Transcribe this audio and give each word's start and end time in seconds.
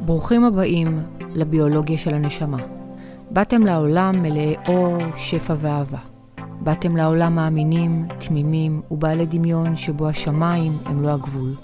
ברוכים 0.00 0.44
הבאים 0.44 0.98
לביולוגיה 1.34 1.98
של 1.98 2.14
הנשמה. 2.14 2.58
באתם 3.30 3.62
לעולם 3.62 4.22
מלאי 4.22 4.56
אור, 4.68 4.98
שפע 5.16 5.54
ואהבה. 5.58 5.98
באתם 6.60 6.96
לעולם 6.96 7.34
מאמינים, 7.34 8.06
תמימים 8.18 8.82
ובעלי 8.90 9.26
דמיון 9.26 9.76
שבו 9.76 10.08
השמיים 10.08 10.78
הם 10.86 11.02
לא 11.02 11.08
הגבול. 11.08 11.54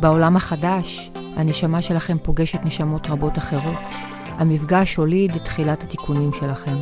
בעולם 0.00 0.36
החדש, 0.36 1.10
הנשמה 1.36 1.82
שלכם 1.82 2.16
פוגשת 2.22 2.64
נשמות 2.64 3.10
רבות 3.10 3.38
אחרות. 3.38 3.78
המפגש 4.26 4.96
הוליד 4.96 5.34
את 5.36 5.44
תחילת 5.44 5.82
התיקונים 5.82 6.30
שלכם. 6.32 6.76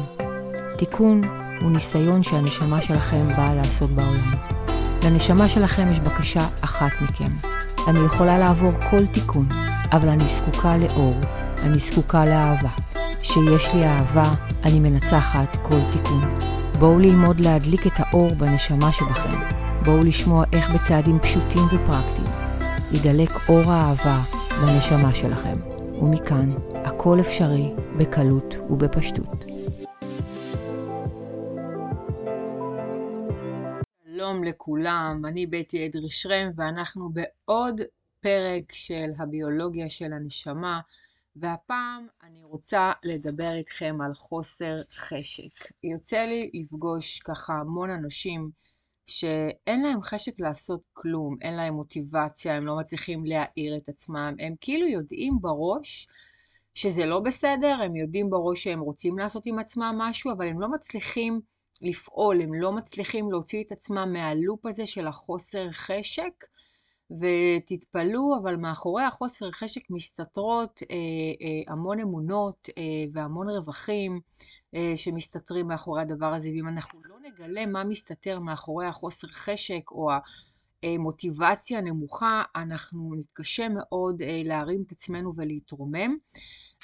תיקון 0.79 1.21
הוא 1.61 1.71
ניסיון 1.71 2.23
שהנשמה 2.23 2.81
שלכם 2.81 3.25
באה 3.37 3.55
לעשות 3.55 3.91
בעולם. 3.91 4.35
לנשמה 5.05 5.49
שלכם 5.49 5.91
יש 5.91 6.01
בקשה 6.01 6.47
אחת 6.61 6.91
מכם. 7.03 7.49
אני 7.89 7.99
יכולה 7.99 8.39
לעבור 8.39 8.73
כל 8.91 9.07
תיקון, 9.07 9.47
אבל 9.93 10.09
אני 10.09 10.25
זקוקה 10.25 10.77
לאור, 10.77 11.15
אני 11.63 11.79
זקוקה 11.79 12.25
לאהבה. 12.25 12.69
כשיש 13.21 13.75
לי 13.75 13.85
אהבה, 13.85 14.31
אני 14.65 14.81
מנצחת 14.81 15.57
כל 15.63 15.79
תיקון. 15.93 16.39
בואו 16.79 16.99
ללמוד 16.99 17.41
להדליק 17.41 17.87
את 17.87 17.93
האור 17.97 18.31
בנשמה 18.35 18.93
שבכם. 18.93 19.39
בואו 19.85 20.05
לשמוע 20.05 20.45
איך 20.53 20.75
בצעדים 20.75 21.19
פשוטים 21.19 21.63
ופרקטיים 21.65 22.29
ידלק 22.93 23.49
אור 23.49 23.73
האהבה 23.73 24.17
בנשמה 24.63 25.15
שלכם. 25.15 25.57
ומכאן, 26.03 26.51
הכל 26.75 27.21
אפשרי, 27.21 27.71
בקלות 27.97 28.55
ובפשטות. 28.71 29.45
שלום 34.05 34.45
לכולם, 34.45 35.23
אני 35.29 35.47
בטי 35.47 35.87
אדרי 35.87 36.11
שרם 36.11 36.51
ואנחנו 36.57 37.11
בעוד 37.13 37.81
פרק 38.23 38.73
של 38.73 39.11
הביולוגיה 39.19 39.91
של 39.91 40.13
הנשמה, 40.13 40.81
והפעם 41.37 42.07
אני 42.23 42.45
רוצה 42.45 42.93
לדבר 43.05 43.53
איתכם 43.55 43.99
על 44.05 44.15
חוסר 44.15 44.77
חשק. 44.95 45.69
יוצא 45.85 46.25
לי 46.25 46.51
לפגוש 46.55 47.19
ככה 47.19 47.53
המון 47.55 47.91
אנשים 47.91 48.51
שאין 49.07 49.83
להם 49.83 50.03
חשק 50.03 50.41
לעשות 50.41 50.81
כלום, 50.93 51.37
אין 51.43 51.55
להם 51.57 51.75
מוטיבציה, 51.75 52.55
הם 52.55 52.67
לא 52.67 52.77
מצליחים 52.77 53.27
להעיר 53.27 53.77
את 53.77 53.89
עצמם, 53.89 54.35
הם 54.39 54.55
כאילו 54.61 54.87
יודעים 54.87 55.39
בראש 55.41 56.09
שזה 56.75 57.07
לא 57.07 57.21
בסדר, 57.21 57.79
הם 57.83 57.97
יודעים 57.97 58.31
בראש 58.31 58.65
שהם 58.65 58.81
רוצים 58.81 59.19
לעשות 59.19 59.47
עם 59.47 59.59
עצמם 59.59 59.95
משהו, 59.99 60.33
אבל 60.33 60.49
הם 60.49 60.61
לא 60.61 60.69
מצליחים 60.69 61.41
לפעול, 61.83 62.41
הם 62.41 62.55
לא 62.55 62.73
מצליחים 62.73 63.31
להוציא 63.31 63.65
את 63.65 63.73
עצמם 63.73 64.13
מהלופ 64.13 64.67
הזה 64.67 64.87
של 64.87 65.07
החוסר 65.07 65.71
חשק, 65.71 66.33
ותתפלאו, 67.21 68.39
אבל 68.43 68.57
מאחורי 68.57 69.03
החוסר 69.03 69.51
חשק 69.51 69.91
מסתתרות 69.91 70.83
אה, 70.91 70.97
אה, 71.47 71.73
המון 71.73 72.01
אמונות 72.01 72.69
אה, 72.79 72.83
והמון 73.13 73.49
רווחים 73.49 74.21
אה, 74.75 74.93
שמסתתרים 74.97 75.69
מאחורי 75.69 76.03
הדבר 76.03 76.35
הזה, 76.35 76.49
ואם 76.49 76.69
אנחנו 76.69 77.01
לא 77.05 77.17
נגלה 77.23 77.67
מה 77.67 77.85
מסתתר 77.85 78.41
מאחורי 78.41 78.87
החוסר 78.87 79.29
חשק 79.29 79.91
או 79.91 80.11
המוטיבציה 80.83 81.79
הנמוכה, 81.79 82.43
אנחנו 82.57 83.15
נתקשה 83.15 83.69
מאוד 83.69 84.23
אה, 84.23 84.43
להרים 84.45 84.83
את 84.87 84.93
עצמנו 84.93 85.33
ולהתרומם. 85.37 86.17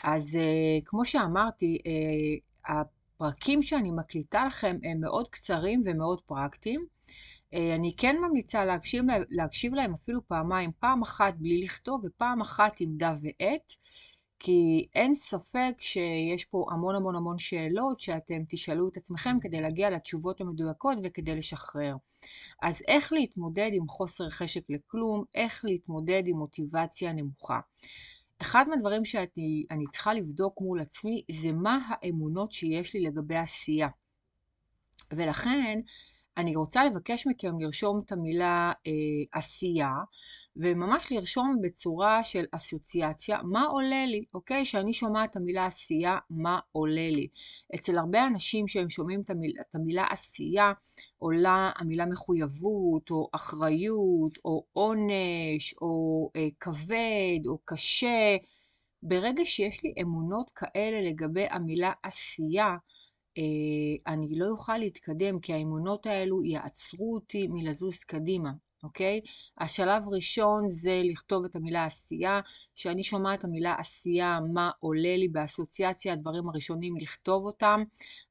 אז 0.05 0.37
אה, 0.37 0.79
כמו 0.85 1.05
שאמרתי, 1.05 1.79
אה, 1.87 2.75
הפרקים 2.75 3.63
שאני 3.63 3.91
מקליטה 3.91 4.45
לכם 4.47 4.77
הם 4.85 5.01
מאוד 5.01 5.29
קצרים 5.29 5.83
ומאוד 5.85 6.21
פרקטיים. 6.27 6.87
אה, 7.55 7.75
אני 7.75 7.93
כן 7.97 8.17
ממליצה 8.21 8.65
להקשיב, 8.65 9.05
להקשיב 9.29 9.75
להם 9.75 9.95
אפילו 9.95 10.29
פעמיים, 10.29 10.71
פעם 10.79 11.03
אחת 11.03 11.35
בלי 11.39 11.63
לכתוב 11.63 12.01
ופעם 12.05 12.41
אחת 12.41 12.81
עם 12.81 12.97
דף 12.97 13.17
ועט, 13.23 13.73
כי 14.39 14.87
אין 14.95 15.15
ספק 15.15 15.75
שיש 15.79 16.45
פה 16.45 16.67
המון 16.71 16.95
המון 16.95 17.17
המון 17.17 17.39
שאלות 17.39 18.01
שאתם 18.01 18.43
תשאלו 18.49 18.89
את 18.89 18.97
עצמכם 18.97 19.37
כדי 19.41 19.61
להגיע 19.61 19.91
לתשובות 19.91 20.41
המדויקות 20.41 20.99
וכדי 21.05 21.35
לשחרר. 21.35 21.95
אז 22.63 22.83
איך 22.89 23.13
להתמודד 23.13 23.71
עם 23.73 23.89
חוסר 23.89 24.31
חשק 24.31 24.63
לכלום, 24.69 25.25
איך 25.35 25.65
להתמודד 25.65 26.23
עם 26.27 26.37
מוטיבציה 26.37 27.13
נמוכה. 27.13 27.61
אחד 28.43 28.65
מהדברים 28.69 29.05
שאני 29.05 29.85
צריכה 29.91 30.15
לבדוק 30.15 30.61
מול 30.61 30.81
עצמי 30.81 31.23
זה 31.31 31.53
מה 31.53 31.79
האמונות 31.89 32.53
שיש 32.53 32.95
לי 32.95 33.01
לגבי 33.01 33.37
עשייה. 33.37 33.89
ולכן 35.13 35.81
אני 36.39 36.57
רוצה 36.57 36.85
לבקש 36.85 37.27
מכם 37.27 37.61
לרשום 37.61 38.03
את 38.05 38.13
המילה 38.13 38.73
אה, 38.87 38.93
עשייה, 39.33 39.91
וממש 40.57 41.13
לרשום 41.13 41.57
בצורה 41.63 42.25
של 42.25 42.45
אסוציאציה, 42.53 43.39
מה 43.43 43.65
עולה 43.65 44.07
לי, 44.07 44.25
אוקיי? 44.35 44.65
שאני 44.65 44.93
שומעת 44.93 45.31
את 45.31 45.37
המילה 45.37 45.67
עשייה, 45.67 46.19
מה 46.31 46.59
עולה 46.73 47.11
לי. 47.11 47.29
אצל 47.75 47.99
הרבה 47.99 48.27
אנשים 48.27 48.69
שהם 48.69 48.91
שומעים 48.91 49.21
את 49.21 49.31
המילה, 49.31 49.63
את 49.71 49.75
המילה 49.75 50.07
עשייה, 50.11 50.73
עולה 51.19 51.71
המילה 51.77 52.07
מחויבות, 52.07 53.11
או 53.11 53.29
אחריות, 53.33 54.39
או 54.45 54.65
עונש, 54.73 55.75
או 55.81 56.31
אה, 56.37 56.49
כבד, 56.61 57.47
או 57.47 57.59
קשה. 57.65 58.37
ברגע 59.03 59.43
שיש 59.45 59.85
לי 59.85 59.95
אמונות 60.03 60.51
כאלה 60.51 61.09
לגבי 61.11 61.47
המילה 61.51 61.93
עשייה, 62.03 62.77
אני 64.07 64.35
לא 64.39 64.47
אוכל 64.49 64.79
להתקדם, 64.79 65.41
כי 65.41 65.53
האמונות 65.53 66.07
האלו 66.07 66.43
יעצרו 66.45 67.15
אותי 67.15 67.47
מלזוז 67.49 68.05
קדימה. 68.05 68.51
אוקיי? 68.89 69.21
השלב 69.59 70.03
ראשון 70.09 70.71
זה 70.71 71.03
לכתוב 71.05 71.45
את 71.45 71.57
המילה 71.57 71.85
עשייה. 71.85 72.41
כשאני 72.75 73.03
שומעת 73.03 73.39
את 73.39 73.45
המילה 73.45 73.75
עשייה, 73.79 74.39
מה 74.53 74.71
עולה 74.81 75.17
לי 75.17 75.29
באסוציאציה, 75.29 76.13
הדברים 76.13 76.49
הראשונים 76.49 76.97
לכתוב 76.97 77.45
אותם, 77.45 77.83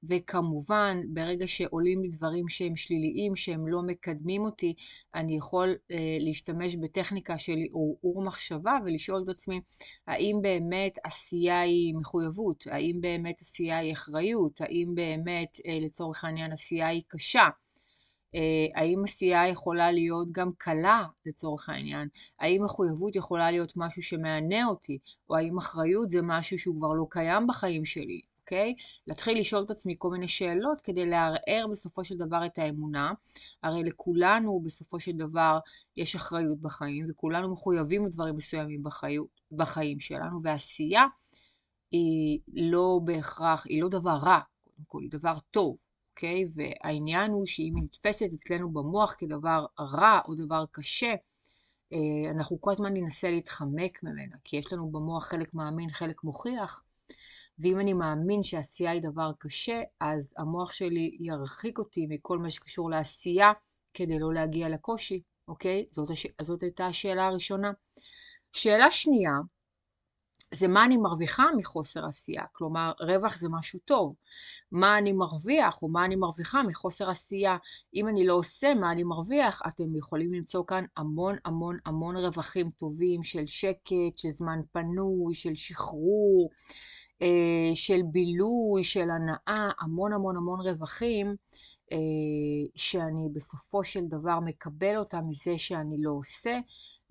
וכמובן, 0.03 0.97
ברגע 1.13 1.47
שעולים 1.47 2.01
לי 2.01 2.07
דברים 2.09 2.49
שהם 2.49 2.75
שליליים, 2.75 3.35
שהם 3.35 3.67
לא 3.67 3.81
מקדמים 3.81 4.41
אותי, 4.41 4.73
אני 5.15 5.37
יכול 5.37 5.75
אה, 5.91 6.17
להשתמש 6.19 6.75
בטכניקה 6.75 7.37
של 7.37 7.57
ערעור 7.69 8.23
מחשבה 8.25 8.77
ולשאול 8.85 9.23
את 9.23 9.29
עצמי, 9.29 9.61
האם 10.07 10.39
באמת 10.41 10.97
עשייה 11.03 11.61
היא 11.61 11.95
מחויבות? 11.95 12.67
האם 12.67 13.01
באמת 13.01 13.41
עשייה 13.41 13.77
היא 13.77 13.93
אחריות? 13.93 14.61
האם 14.61 14.91
באמת, 14.95 15.57
אה, 15.65 15.77
לצורך 15.81 16.23
העניין, 16.23 16.51
עשייה 16.51 16.87
היא 16.87 17.01
קשה? 17.07 17.47
אה, 18.37 18.81
האם 18.81 19.03
עשייה 19.03 19.47
יכולה 19.47 19.91
להיות 19.91 20.31
גם 20.31 20.51
קלה 20.57 21.03
לצורך 21.25 21.69
העניין? 21.69 22.07
האם 22.39 22.63
מחויבות 22.63 23.15
יכולה 23.15 23.51
להיות 23.51 23.73
משהו 23.75 24.01
שמענה 24.01 24.65
אותי? 24.65 24.97
או 25.29 25.35
האם 25.35 25.57
אחריות 25.57 26.09
זה 26.09 26.21
משהו 26.21 26.59
שהוא 26.59 26.75
כבר 26.77 26.93
לא 26.93 27.05
קיים 27.09 27.47
בחיים 27.47 27.85
שלי? 27.85 28.21
אוקיי? 28.41 28.75
להתחיל 29.07 29.39
לשאול 29.39 29.63
את 29.63 29.71
עצמי 29.71 29.95
כל 29.97 30.09
מיני 30.09 30.27
שאלות 30.27 30.81
כדי 30.81 31.05
לערער 31.05 31.65
בסופו 31.71 32.03
של 32.03 32.17
דבר 32.17 32.45
את 32.45 32.57
האמונה. 32.57 33.13
הרי 33.63 33.83
לכולנו 33.83 34.61
בסופו 34.65 34.99
של 34.99 35.11
דבר 35.11 35.59
יש 35.97 36.15
אחריות 36.15 36.61
בחיים, 36.61 37.05
וכולנו 37.09 37.51
מחויבים 37.51 38.05
לדברים 38.05 38.35
מסוימים 38.35 38.83
בחיות, 38.83 39.41
בחיים 39.51 39.99
שלנו, 39.99 40.39
ועשייה 40.43 41.05
היא 41.91 42.39
לא 42.53 42.99
בהכרח, 43.03 43.65
היא 43.65 43.81
לא 43.81 43.89
דבר 43.89 44.17
רע, 44.23 44.39
קודם 44.63 44.85
כל, 44.87 45.01
היא 45.01 45.11
דבר 45.11 45.37
טוב. 45.51 45.86
אוקיי? 46.17 46.45
והעניין 46.55 47.31
הוא 47.31 47.45
שאם 47.45 47.73
היא 47.75 47.83
נתפסת 47.83 48.25
אצלנו 48.33 48.69
במוח 48.69 49.15
כדבר 49.17 49.65
רע 49.79 50.19
או 50.27 50.35
דבר 50.35 50.65
קשה, 50.71 51.13
אה, 51.93 52.31
אנחנו 52.31 52.61
כל 52.61 52.71
הזמן 52.71 52.93
ננסה 52.93 53.31
להתחמק 53.31 54.03
ממנה, 54.03 54.35
כי 54.43 54.57
יש 54.57 54.73
לנו 54.73 54.91
במוח 54.91 55.25
חלק 55.25 55.53
מאמין, 55.53 55.89
חלק 55.89 56.23
מוכיח, 56.23 56.83
ואם 57.59 57.79
אני 57.79 57.93
מאמין 57.93 58.43
שעשייה 58.43 58.91
היא 58.91 59.01
דבר 59.01 59.31
קשה, 59.39 59.81
אז 59.99 60.33
המוח 60.37 60.73
שלי 60.73 61.17
ירחיק 61.19 61.79
אותי 61.79 62.07
מכל 62.09 62.37
מה 62.39 62.49
שקשור 62.49 62.89
לעשייה 62.89 63.51
כדי 63.93 64.19
לא 64.19 64.33
להגיע 64.33 64.69
לקושי, 64.69 65.21
אוקיי? 65.47 65.85
זאת, 65.91 66.09
הש... 66.09 66.27
זאת 66.41 66.63
הייתה 66.63 66.87
השאלה 66.87 67.27
הראשונה. 67.27 67.71
שאלה 68.51 68.91
שנייה, 68.91 69.31
זה 70.51 70.67
מה 70.67 70.85
אני 70.85 70.97
מרוויחה 70.97 71.45
מחוסר 71.57 72.05
עשייה, 72.05 72.43
כלומר 72.53 72.91
רווח 72.99 73.37
זה 73.37 73.49
משהו 73.49 73.79
טוב. 73.85 74.15
מה 74.71 74.97
אני 74.97 75.11
מרוויח 75.11 75.81
או 75.81 75.87
מה 75.87 76.05
אני 76.05 76.15
מרוויחה 76.15 76.63
מחוסר 76.63 77.09
עשייה. 77.09 77.57
אם 77.93 78.07
אני 78.07 78.27
לא 78.27 78.33
עושה 78.33 78.73
מה 78.73 78.91
אני 78.91 79.03
מרוויח, 79.03 79.61
אתם 79.67 79.95
יכולים 79.95 80.33
למצוא 80.33 80.63
כאן 80.67 80.85
המון 80.97 81.35
המון 81.45 81.77
המון 81.85 82.17
רווחים 82.17 82.69
טובים 82.69 83.23
של 83.23 83.45
שקט, 83.45 84.17
של 84.17 84.29
זמן 84.29 84.59
פנוי, 84.71 85.35
של 85.35 85.55
שחרור, 85.55 86.49
אה, 87.21 87.71
של 87.75 88.01
בילוי, 88.11 88.83
של 88.83 89.09
הנאה, 89.09 89.69
המון 89.79 90.13
המון 90.13 90.37
המון 90.37 90.61
רווחים. 90.61 91.35
אה, 91.91 91.97
שאני 92.75 93.29
בסופו 93.33 93.83
של 93.83 94.05
דבר 94.07 94.39
מקבל 94.39 94.97
אותם 94.97 95.29
מזה 95.29 95.57
שאני 95.57 95.95
לא 95.99 96.11
עושה, 96.11 96.59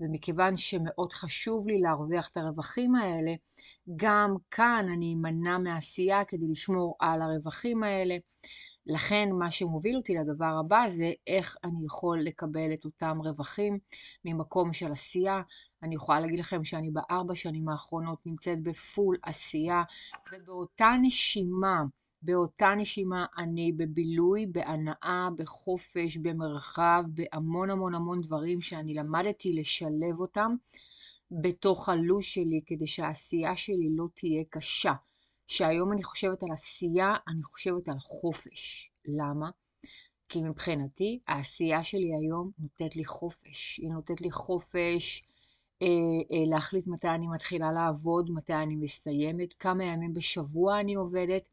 ומכיוון 0.01 0.57
שמאוד 0.57 1.13
חשוב 1.13 1.69
לי 1.69 1.81
להרוויח 1.81 2.29
את 2.29 2.37
הרווחים 2.37 2.95
האלה, 2.95 3.35
גם 3.97 4.37
כאן 4.51 4.87
אני 4.93 5.15
אמנע 5.15 5.59
מעשייה 5.59 6.25
כדי 6.25 6.47
לשמור 6.51 6.97
על 7.01 7.23
הרווחים 7.23 7.83
האלה. 7.83 8.17
לכן 8.87 9.29
מה 9.39 9.51
שמוביל 9.51 9.97
אותי 9.97 10.15
לדבר 10.15 10.57
הבא 10.61 10.85
זה 10.89 11.13
איך 11.27 11.57
אני 11.65 11.87
יכול 11.87 12.21
לקבל 12.23 12.73
את 12.73 12.85
אותם 12.85 13.19
רווחים 13.25 13.79
ממקום 14.25 14.73
של 14.73 14.93
עשייה. 14.93 15.43
אני 15.83 15.95
יכולה 15.95 16.21
להגיד 16.21 16.39
לכם 16.39 16.65
שאני 16.65 16.91
בארבע 16.91 17.35
שנים 17.35 17.69
האחרונות 17.69 18.27
נמצאת 18.27 18.63
בפול 18.63 19.17
עשייה, 19.23 19.83
ובאותה 20.33 20.91
נשימה, 21.03 21.83
באותה 22.23 22.75
נשימה 22.77 23.27
אני 23.39 23.73
בבילוי, 23.73 24.47
בהנאה, 24.47 25.29
בחופש, 25.37 26.17
במרחב, 26.17 27.05
בהמון 27.09 27.71
המון 27.71 27.95
המון 27.95 28.19
דברים 28.19 28.61
שאני 28.61 28.95
למדתי 28.95 29.53
לשלב 29.53 30.21
אותם 30.21 30.55
בתוך 31.31 31.89
הלו"ז 31.89 32.25
שלי, 32.25 32.61
כדי 32.67 32.87
שהעשייה 32.87 33.57
שלי 33.57 33.89
לא 33.97 34.07
תהיה 34.15 34.43
קשה. 34.51 34.93
שהיום 35.47 35.93
אני 35.93 36.03
חושבת 36.03 36.43
על 36.43 36.49
עשייה, 36.53 37.15
אני 37.29 37.43
חושבת 37.43 37.89
על 37.89 37.99
חופש. 37.99 38.91
למה? 39.05 39.51
כי 40.29 40.43
מבחינתי 40.43 41.19
העשייה 41.27 41.85
שלי 41.85 42.15
היום 42.15 42.51
נותנת 42.59 42.97
לי 42.97 43.05
חופש. 43.05 43.81
היא 43.83 43.91
נותנת 43.91 44.21
לי 44.21 44.31
חופש 44.31 45.23
אה, 45.83 45.87
אה, 46.33 46.51
להחליט 46.51 46.87
מתי 46.87 47.09
אני 47.09 47.27
מתחילה 47.27 47.73
לעבוד, 47.73 48.31
מתי 48.31 48.55
אני 48.55 48.77
מסיימת, 48.77 49.55
כמה 49.55 49.85
ימים 49.85 50.15
בשבוע 50.15 50.81
אני 50.81 50.95
עובדת. 50.95 51.49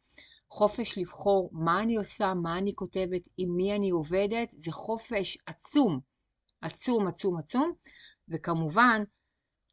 חופש 0.54 0.98
לבחור 0.98 1.50
מה 1.52 1.80
אני 1.82 1.96
עושה, 1.96 2.34
מה 2.34 2.58
אני 2.58 2.76
כותבת, 2.76 3.30
עם 3.38 3.50
מי 3.56 3.76
אני 3.76 3.90
עובדת, 3.90 4.50
זה 4.52 4.72
חופש 4.72 5.38
עצום, 5.46 6.00
עצום, 6.62 7.08
עצום, 7.08 7.38
עצום. 7.38 7.72
וכמובן 8.30 9.04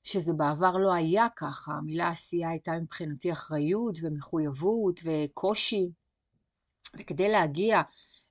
שזה 0.02 0.32
בעבר 0.32 0.76
לא 0.76 0.92
היה 0.92 1.26
ככה, 1.36 1.72
המילה 1.72 2.08
עשייה 2.08 2.50
הייתה 2.50 2.72
מבחינתי 2.82 3.32
אחריות 3.32 3.98
ומחויבות 4.02 5.00
וקושי. 5.04 5.90
וכדי 6.98 7.28
להגיע 7.28 7.82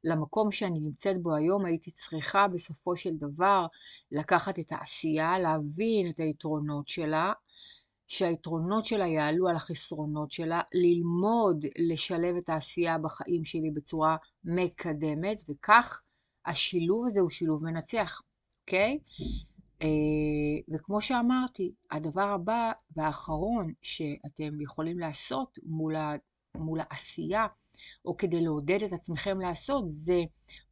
למקום 0.04 0.52
שאני 0.52 0.80
נמצאת 0.80 1.22
בו 1.22 1.36
היום, 1.36 1.66
הייתי 1.66 1.92
צריכה 1.92 2.48
בסופו 2.48 2.95
של 2.95 3.18
דבר 3.18 3.66
לקחת 4.12 4.60
את 4.60 4.72
העשייה, 4.72 5.40
להבין 5.40 6.10
את 6.10 6.19
היתרונות 6.19 6.88
שלה, 6.88 7.34
שהיתרונות 8.09 8.85
שלה 8.85 9.07
יעלו 9.07 9.47
על 9.50 9.56
החסרונות 9.56 10.31
שלה, 10.31 10.61
ללמוד 10.73 11.65
לשלב 11.77 12.35
את 12.35 12.50
העשייה 12.50 12.97
בחיים 12.97 13.45
שלי 13.45 13.71
בצורה 13.71 14.17
מקדמת, 14.44 15.44
וכך 15.50 16.01
השילוב 16.45 17.06
הזה 17.06 17.19
הוא 17.19 17.29
שילוב 17.29 17.65
מנצח, 17.65 18.21
אוקיי? 18.61 19.00
אה, 19.81 19.88
וכמו 20.73 21.01
שאמרתי, 21.01 21.71
הדבר 21.91 22.29
הבא 22.29 22.71
והאחרון 22.95 23.73
שאתם 23.81 24.61
יכולים 24.61 25.00
לעשות 25.00 25.59
מול, 25.63 25.95
ה, 25.95 26.13
מול 26.57 26.79
העשייה, 26.81 27.47
או 28.06 28.17
כדי 28.17 28.41
לעודד 28.41 28.83
את 28.83 28.94
עצמכם 28.94 29.41
לעשות, 29.41 29.83
זה 29.88 30.21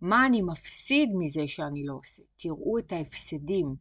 מה 0.01 0.25
אני 0.25 0.41
מפסיד 0.41 1.09
מזה 1.17 1.47
שאני 1.47 1.85
לא 1.85 1.93
עושה. 1.93 2.23
תראו 2.37 2.77
את 2.77 2.91
ההפסדים, 2.91 3.75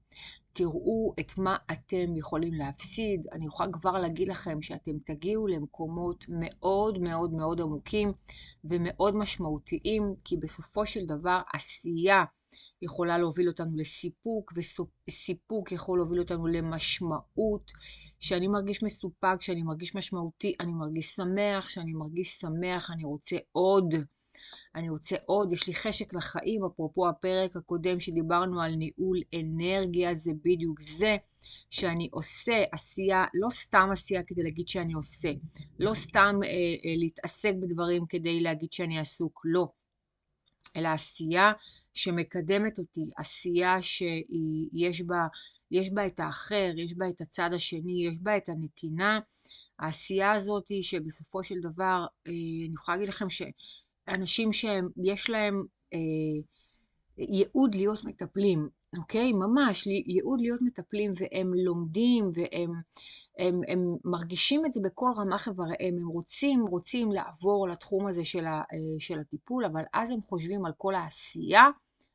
תראו 0.57 1.15
את 1.21 1.39
מה 1.39 1.57
אתם 1.73 2.17
יכולים 2.17 2.55
להפסיד. 2.55 3.27
אני 3.33 3.47
יכולה 3.47 3.73
כבר 3.73 3.91
להגיד 3.91 4.29
לכם 4.29 4.63
שאתם 4.63 4.99
תגיעו 5.05 5.47
למקומות 5.47 6.25
מאוד 6.29 6.99
מאוד 6.99 7.33
מאוד 7.33 7.61
עמוקים 7.61 8.13
ומאוד 8.65 9.17
משמעותיים, 9.17 10.15
כי 10.25 10.37
בסופו 10.37 10.87
של 10.87 11.07
דבר 11.07 11.41
עשייה 11.55 12.25
יכולה 12.83 13.19
להוביל 13.19 13.49
אותנו 13.49 13.77
לסיפוק, 13.77 14.53
וסיפוק 15.09 15.73
יכול 15.73 15.99
להוביל 15.99 16.19
אותנו 16.19 16.47
למשמעות. 16.47 17.73
כשאני 18.19 18.49
מרגיש 18.49 18.83
מסופק, 18.83 19.37
כשאני 19.39 19.63
מרגיש 19.63 19.95
משמעותי, 19.95 20.55
אני 20.61 20.73
מרגיש 20.73 21.15
שמח, 21.15 21.67
כשאני 21.67 21.93
מרגיש 21.93 22.39
שמח, 22.39 22.91
אני 22.91 23.05
רוצה 23.05 23.37
עוד. 23.53 23.95
אני 24.77 24.91
רוצה 24.91 25.17
עוד, 25.27 25.53
יש 25.53 25.67
לי 25.67 25.75
חשק 25.75 26.15
לחיים, 26.15 26.65
אפרופו 26.65 27.09
הפרק 27.09 27.57
הקודם 27.57 28.01
שדיברנו 28.01 28.61
על 28.61 28.75
ניהול 28.75 29.19
אנרגיה, 29.35 30.15
זה 30.15 30.33
בדיוק 30.45 30.81
זה, 30.81 31.17
שאני 31.71 32.09
עושה 32.13 32.65
עשייה, 32.73 33.25
לא 33.35 33.49
סתם 33.51 33.89
עשייה 33.93 34.23
כדי 34.23 34.43
להגיד 34.43 34.69
שאני 34.69 34.93
עושה, 34.93 35.33
לא 35.79 35.95
סתם 35.95 36.37
אה, 36.45 36.49
אה, 36.49 36.95
להתעסק 36.97 37.53
בדברים 37.61 38.07
כדי 38.09 38.41
להגיד 38.41 38.73
שאני 38.73 38.99
עסוק, 38.99 39.41
לא, 39.45 39.69
אלא 40.77 40.89
עשייה 40.89 41.53
שמקדמת 41.95 42.79
אותי, 42.79 43.11
עשייה 43.17 43.83
שיש 43.83 45.03
בה, 45.03 45.27
יש 45.71 45.91
בה 45.91 46.07
את 46.07 46.21
האחר, 46.21 46.73
יש 46.77 46.95
בה 46.95 47.09
את 47.09 47.21
הצד 47.21 47.51
השני, 47.53 48.07
יש 48.07 48.19
בה 48.21 48.37
את 48.37 48.49
הנתינה. 48.49 49.21
העשייה 49.79 50.33
הזאת 50.33 50.69
היא 50.69 50.83
שבסופו 50.83 51.45
של 51.45 51.61
דבר, 51.61 52.07
אה, 52.27 52.33
אני 52.67 52.75
יכולה 52.75 52.97
להגיד 52.97 53.09
לכם 53.09 53.31
שאנשים 54.11 54.53
שיש 54.53 55.31
להם 55.31 55.65
אה, 55.95 55.99
ייעוד 57.19 57.75
להיות 57.75 58.05
מטפלים, 58.05 58.69
אוקיי? 58.99 59.33
ממש, 59.33 59.87
ייעוד 59.87 60.41
להיות 60.41 60.63
מטפלים, 60.63 61.13
והם 61.17 61.55
לומדים, 61.55 62.31
והם 62.35 62.71
הם, 63.39 63.61
הם 63.69 63.97
מרגישים 64.05 64.67
את 64.67 64.73
זה 64.73 64.81
בכל 64.85 65.11
רמ"ח 65.17 65.49
איבריהם, 65.49 65.99
הם 65.99 66.09
רוצים, 66.09 66.67
רוצים 66.67 67.13
לעבור 67.13 67.69
לתחום 67.69 68.07
הזה 68.07 68.25
של, 68.25 68.47
ה, 68.47 68.63
אה, 68.73 68.79
של 68.99 69.21
הטיפול, 69.21 69.65
אבל 69.65 69.83
אז 69.93 70.11
הם 70.11 70.23
חושבים 70.23 70.67
על 70.67 70.73
כל 70.77 70.95
העשייה 70.95 71.69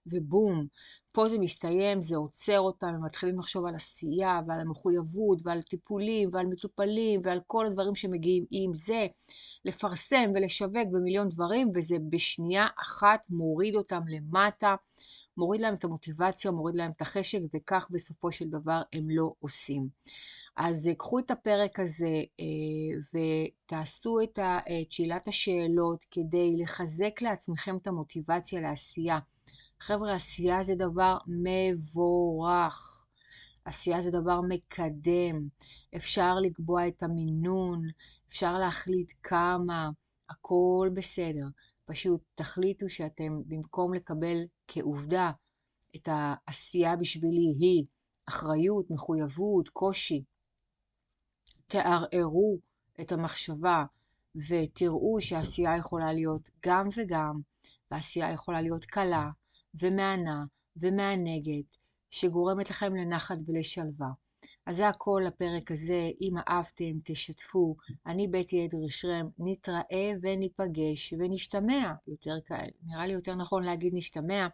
ובום, 0.05 0.67
פה 1.13 1.29
זה 1.29 1.37
מסתיים, 1.37 2.01
זה 2.01 2.15
עוצר 2.15 2.59
אותם, 2.59 2.87
הם 2.87 3.05
מתחילים 3.05 3.39
לחשוב 3.39 3.65
על 3.65 3.75
עשייה 3.75 4.41
ועל 4.47 4.59
המחויבות 4.59 5.39
ועל 5.43 5.61
טיפולים 5.61 6.29
ועל 6.33 6.45
מטופלים 6.45 7.21
ועל 7.23 7.39
כל 7.47 7.65
הדברים 7.65 7.95
שמגיעים 7.95 8.45
עם 8.51 8.73
זה, 8.73 9.07
לפרסם 9.65 10.31
ולשווק 10.35 10.87
במיליון 10.91 11.29
דברים, 11.29 11.71
וזה 11.75 11.95
בשנייה 12.09 12.65
אחת 12.81 13.25
מוריד 13.29 13.75
אותם 13.75 14.01
למטה, 14.07 14.75
מוריד 15.37 15.61
להם 15.61 15.73
את 15.73 15.83
המוטיבציה, 15.83 16.51
מוריד 16.51 16.75
להם 16.75 16.91
את 16.91 17.01
החשק, 17.01 17.39
וכך 17.53 17.87
בסופו 17.91 18.31
של 18.31 18.49
דבר 18.49 18.81
הם 18.93 19.09
לא 19.09 19.33
עושים. 19.39 19.87
אז 20.55 20.89
קחו 20.97 21.19
את 21.19 21.31
הפרק 21.31 21.79
הזה 21.79 22.23
אה, 22.39 22.99
ותעשו 23.65 24.21
את 24.23 24.39
שאלת 24.89 25.27
השאלות 25.27 26.05
כדי 26.11 26.55
לחזק 26.57 27.21
לעצמכם 27.21 27.77
את 27.77 27.87
המוטיבציה 27.87 28.61
לעשייה. 28.61 29.19
חבר'ה, 29.81 30.15
עשייה 30.15 30.63
זה 30.63 30.75
דבר 30.75 31.17
מבורך. 31.27 33.07
עשייה 33.65 34.01
זה 34.01 34.11
דבר 34.11 34.41
מקדם. 34.41 35.47
אפשר 35.95 36.35
לקבוע 36.35 36.87
את 36.87 37.03
המינון, 37.03 37.81
אפשר 38.29 38.59
להחליט 38.59 39.11
כמה, 39.23 39.89
הכל 40.29 40.89
בסדר. 40.93 41.47
פשוט 41.85 42.21
תחליטו 42.35 42.89
שאתם, 42.89 43.41
במקום 43.47 43.93
לקבל 43.93 44.37
כעובדה 44.67 45.31
את 45.95 46.09
העשייה 46.11 46.95
בשבילי 46.95 47.55
היא 47.59 47.85
אחריות, 48.25 48.91
מחויבות, 48.91 49.69
קושי, 49.69 50.23
תערערו 51.67 52.59
את 53.01 53.11
המחשבה 53.11 53.85
ותראו 54.35 55.21
שהעשייה 55.21 55.77
יכולה 55.77 56.13
להיות 56.13 56.49
גם 56.65 56.87
וגם, 56.97 57.39
והעשייה 57.91 58.31
יכולה 58.31 58.61
להיות 58.61 58.85
קלה, 58.85 59.29
ומהנה 59.73 60.43
ומענגת, 60.77 61.77
שגורמת 62.09 62.69
לכם 62.69 62.95
לנחת 62.95 63.37
ולשלווה. 63.47 64.11
אז 64.65 64.75
זה 64.75 64.87
הכל 64.87 65.21
לפרק 65.27 65.71
הזה, 65.71 66.09
אם 66.21 66.33
אהבתם, 66.47 66.99
תשתפו. 67.03 67.75
אני 68.05 68.27
בטי 68.27 68.65
אדרי 68.65 68.87
נתראה 69.39 70.11
וניפגש 70.21 71.13
ונשתמע, 71.19 71.93
יותר 72.07 72.35
כאלה. 72.45 72.71
נראה 72.83 73.07
לי 73.07 73.13
יותר 73.13 73.35
נכון 73.35 73.63
להגיד 73.63 73.93
נשתמע 73.95 74.47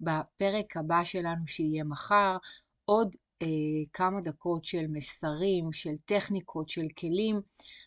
בפרק 0.00 0.76
הבא 0.76 1.04
שלנו 1.04 1.46
שיהיה 1.46 1.84
מחר, 1.84 2.36
עוד 2.84 3.16
אה, 3.42 3.46
כמה 3.92 4.20
דקות 4.20 4.64
של 4.64 4.86
מסרים, 4.88 5.72
של 5.72 5.96
טכניקות, 6.04 6.68
של 6.68 6.86
כלים, 6.98 7.40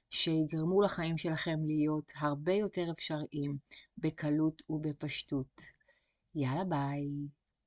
שיגרמו 0.09 0.81
לחיים 0.81 1.17
שלכם 1.17 1.59
להיות 1.65 2.11
הרבה 2.15 2.53
יותר 2.53 2.91
אפשריים, 2.91 3.57
בקלות 3.97 4.61
ובפשטות. 4.69 5.61
יאללה 6.35 6.63
ביי. 6.63 7.07